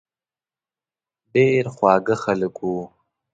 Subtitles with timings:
[1.33, 2.79] ډېر خواږه خلک وو.